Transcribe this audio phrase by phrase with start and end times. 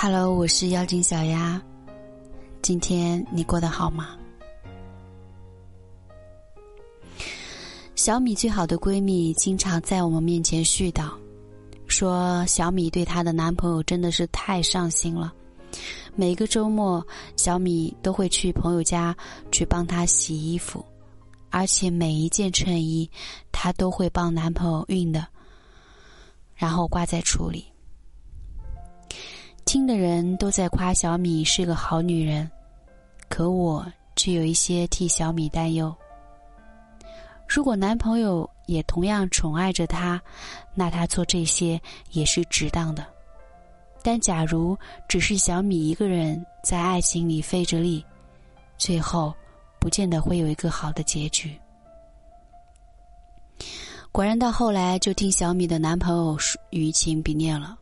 [0.00, 1.60] Hello，我是妖精小丫。
[2.62, 4.16] 今天你过得好吗？
[7.96, 11.10] 小米最好的闺蜜经常在我们面前絮叨，
[11.88, 15.34] 说小米对她的男朋友真的是太上心了。
[16.14, 17.04] 每个周末，
[17.36, 19.16] 小米都会去朋友家
[19.50, 20.84] 去帮他洗衣服，
[21.50, 23.10] 而且每一件衬衣，
[23.50, 25.26] 她都会帮男朋友熨的，
[26.54, 27.64] 然后挂在橱里。
[29.68, 32.50] 听的人都在夸小米是个好女人，
[33.28, 33.86] 可我
[34.16, 35.94] 却有一些替小米担忧。
[37.46, 40.18] 如果男朋友也同样宠爱着她，
[40.74, 41.78] 那她做这些
[42.12, 43.04] 也是值当的。
[44.02, 44.74] 但假如
[45.06, 48.02] 只是小米一个人在爱情里费着力，
[48.78, 49.34] 最后
[49.78, 51.54] 不见得会有一个好的结局。
[54.10, 56.38] 果然，到后来就听小米的男朋友
[56.70, 57.76] 于情比恋了。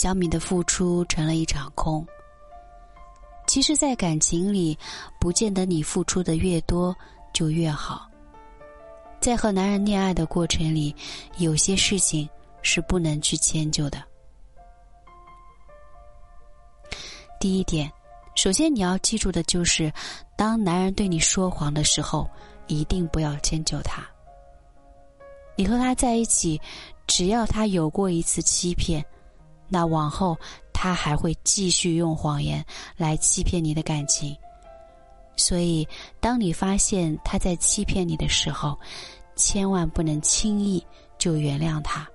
[0.00, 2.02] 小米的付出成了一场空。
[3.46, 4.78] 其实，在感情里，
[5.20, 6.96] 不见得你付出的越多
[7.34, 8.08] 就越好。
[9.20, 10.96] 在和男人恋爱的过程里，
[11.36, 12.26] 有些事情
[12.62, 14.02] 是不能去迁就的。
[17.38, 17.92] 第一点，
[18.34, 19.92] 首先你要记住的就是，
[20.34, 22.26] 当男人对你说谎的时候，
[22.68, 24.02] 一定不要迁就他。
[25.56, 26.58] 你和他在一起，
[27.06, 29.04] 只要他有过一次欺骗。
[29.70, 30.36] 那往后，
[30.72, 32.62] 他还会继续用谎言
[32.96, 34.36] 来欺骗你的感情。
[35.36, 35.88] 所以，
[36.20, 38.78] 当你发现他在欺骗你的时候，
[39.36, 40.84] 千万不能轻易
[41.16, 42.06] 就原谅他，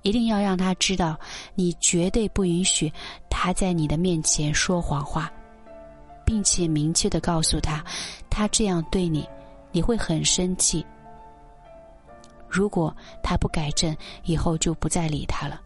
[0.00, 1.18] 一定要让他知道，
[1.54, 2.90] 你绝对不允许
[3.28, 5.30] 他在你的面前说谎话，
[6.24, 7.84] 并且明确的告诉他，
[8.30, 9.28] 他这样对你，
[9.70, 10.86] 你会很生气。
[12.48, 15.60] 如果他不改正，以后就不再理他了。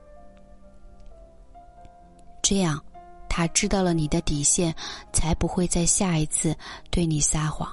[2.49, 2.81] 这样，
[3.29, 4.73] 他知道了你的底线，
[5.13, 6.57] 才不会在下一次
[6.93, 7.69] 对你撒谎。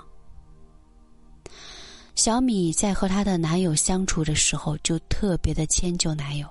[2.16, 6.47] 小米在和她的男友相处的时候，就特别的迁就男友。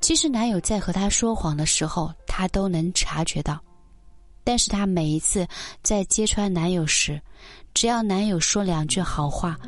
[0.00, 3.60] 其实，男友在和她说谎的时候，她都能察觉到，
[4.44, 5.44] 但是她每一次
[5.82, 7.20] 在揭穿男友时，
[7.74, 9.58] 只要男友说两句好话，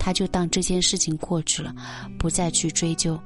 [0.00, 1.72] 她就当这件事情过去了，
[2.18, 3.16] 不再去追究。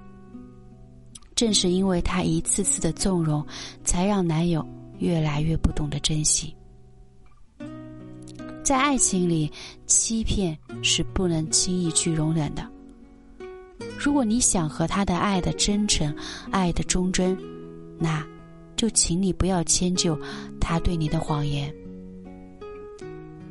[1.38, 3.46] 正是因为她一次次的纵容，
[3.84, 4.66] 才让男友
[4.98, 6.52] 越来越不懂得珍惜。
[8.64, 9.48] 在爱情里，
[9.86, 12.68] 欺骗是不能轻易去容忍的。
[13.96, 16.12] 如果你想和他的爱的真诚、
[16.50, 17.38] 爱的忠贞，
[18.00, 18.26] 那，
[18.74, 20.18] 就请你不要迁就
[20.60, 21.72] 他对你的谎言。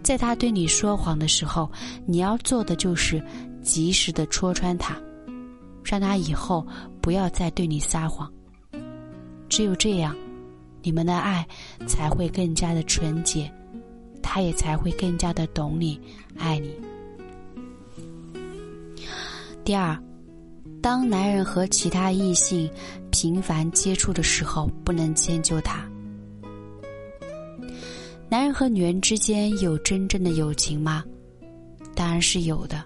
[0.04, 1.72] 在他对你说谎的时候，
[2.06, 3.24] 你要做的就是
[3.64, 5.02] 及时的戳穿他。
[5.88, 6.68] 让他以后
[7.02, 8.30] 不要再对你撒谎。
[9.48, 10.14] 只有这样，
[10.84, 11.48] 你们的爱
[11.88, 13.50] 才会更加的纯洁，
[14.22, 15.98] 他也才会更加的懂你、
[16.38, 16.76] 爱你。
[19.64, 19.98] 第二，
[20.82, 22.70] 当男人和其他异性
[23.10, 25.90] 频繁接触的时候，不能迁就他。
[28.30, 31.04] 男人和女人之间有真正的友情吗？
[31.96, 32.84] 当然是有的。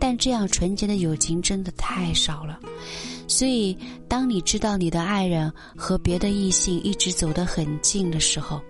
[0.00, 2.58] 但这样纯洁的友情真的太少了，
[3.28, 3.76] 所以
[4.08, 8.60] 当你知道你的爱人和别的异性一直走得很近的时候，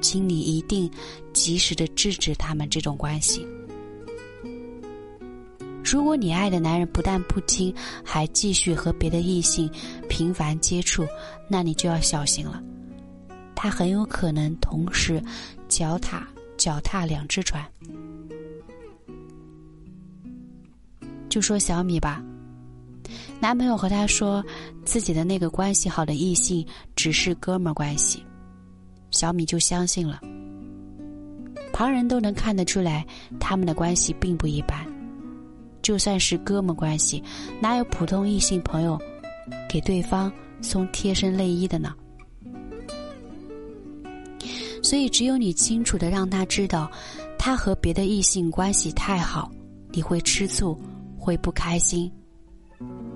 [0.00, 0.90] 请你一定
[1.34, 3.46] 及时的制止他们这种关系。
[5.84, 7.72] 如果你爱的男人不但不听，
[8.02, 9.70] 还继续和别的异性
[10.08, 11.06] 频繁接触，
[11.46, 12.60] 那你就要小心了，
[13.54, 15.22] 他很有可能同时
[15.68, 16.26] 脚踏
[16.56, 17.62] 脚踏两只船。
[21.34, 22.22] 就说小米吧，
[23.40, 24.40] 男朋友和她说
[24.84, 26.64] 自己的那个关系好的异性
[26.94, 28.24] 只是哥们关系，
[29.10, 30.20] 小米就相信了。
[31.72, 33.04] 旁人都能看得出来，
[33.40, 34.86] 他们的关系并不一般。
[35.82, 37.20] 就算是哥们关系，
[37.60, 38.96] 哪有普通异性朋友
[39.68, 41.92] 给对方送贴身内衣的呢？
[44.84, 46.88] 所以，只有你清楚的让他知道，
[47.36, 49.50] 他和别的异性关系太好，
[49.90, 50.78] 你会吃醋。
[51.24, 52.12] 会不开心。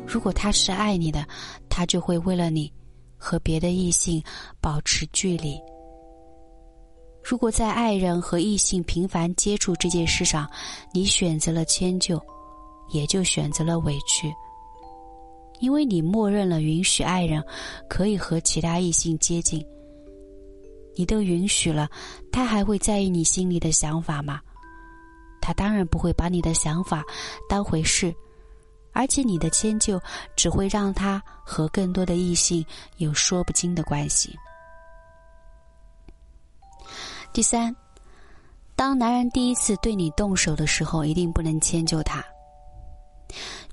[0.06, 1.26] 如果他是爱你的，
[1.68, 2.72] 他就会为了你
[3.18, 4.22] 和别的异性
[4.62, 5.60] 保持距离。
[7.22, 10.48] 如果在爱人和异性频繁接触这件事上，
[10.94, 12.18] 你选择了迁就，
[12.90, 14.32] 也就选择了委屈，
[15.60, 17.44] 因为你默认了允许爱人
[17.86, 19.62] 可以和其他异性接近。
[20.96, 21.86] 你都允许了，
[22.32, 24.40] 他还会在意你心里的想法吗？
[25.48, 27.02] 他当然不会把你的想法
[27.48, 28.14] 当回事，
[28.92, 29.98] 而且你的迁就
[30.36, 32.62] 只会让他和更多的异性
[32.98, 34.38] 有说不清的关系。
[37.32, 37.74] 第三，
[38.76, 42.22] 当男人第一次对你动手的时候，一定不能迁就他。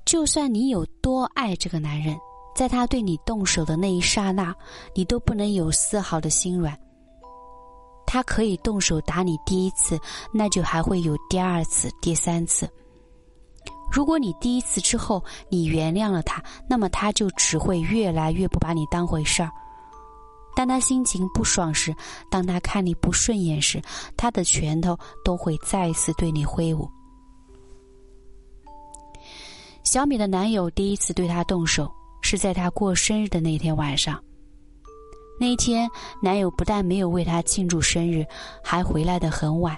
[0.06, 2.18] 就算你有多爱这个男人，
[2.56, 4.56] 在他对你动手的那一刹那，
[4.94, 6.80] 你都不能有丝毫的心软。
[8.08, 10.00] 他可以动手打你第一次，
[10.32, 12.70] 那就还会有第二次、第三次。
[13.92, 19.50] 如果你第一次之后你原谅了他，那么他就只会越来越不把你当回事儿。
[20.56, 21.94] 当他心情不爽时，
[22.30, 23.82] 当他看你不顺眼时，
[24.16, 26.90] 他的拳头都会再次对你挥舞。
[29.84, 31.92] 小米的男友第一次对她动手
[32.22, 34.20] 是在她过生日的那天晚上。
[35.38, 35.90] 那一天，
[36.22, 38.26] 男友不但没有为她庆祝生日，
[38.64, 39.78] 还回来的很晚。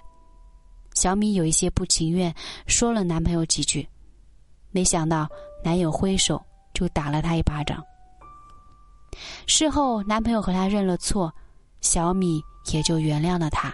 [0.93, 2.33] 小米有一些不情愿，
[2.67, 3.87] 说了男朋友几句，
[4.71, 5.27] 没想到
[5.63, 6.41] 男友挥手
[6.73, 7.83] 就打了她一巴掌。
[9.47, 11.33] 事后，男朋友和她认了错，
[11.81, 13.73] 小米也就原谅了他。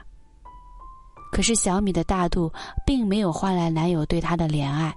[1.32, 2.52] 可是，小米的大度
[2.86, 4.94] 并没有换来男友对她的怜爱。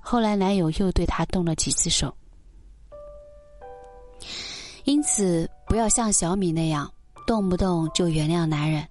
[0.00, 2.14] 后来，男友又对她动了几次手。
[4.84, 6.90] 因此，不要像小米那样
[7.26, 8.86] 动不动就原谅男人。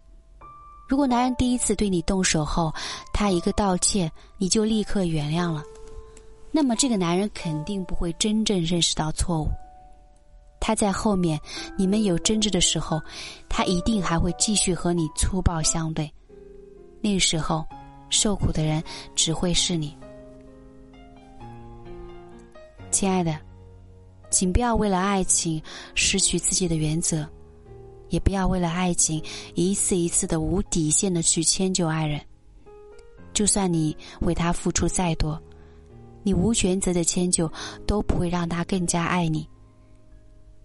[0.88, 2.74] 如果男人第一次对你动手后，
[3.12, 5.64] 他一个道歉你就立刻原谅了，
[6.52, 9.50] 那么这个男人肯定不会真正认识到错误。
[10.60, 11.40] 他在后面，
[11.78, 13.02] 你们有争执的时候，
[13.50, 16.12] 他一定还会继续和你粗暴相对。
[17.02, 17.66] 那个时候，
[18.10, 18.84] 受苦的人
[19.16, 19.96] 只会是你。
[22.92, 23.38] 亲爱的，
[24.30, 25.62] 请不要为了爱情
[25.96, 27.28] 失去自己的原则，
[28.10, 29.24] 也不要为了爱情
[29.56, 32.20] 一次一次的无底线的去迁就爱人。
[33.34, 35.42] 就算你为他付出再多，
[36.24, 37.52] 你无原则的迁就
[37.86, 39.48] 都不会让他更加爱你。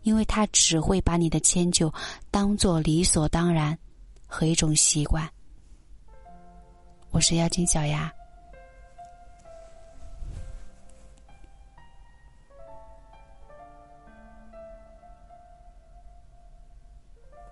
[0.03, 1.93] 因为他只会把你的迁就
[2.29, 3.79] 当做理所当然
[4.27, 5.29] 和一种习惯。
[7.13, 8.13] 我是妖精小牙。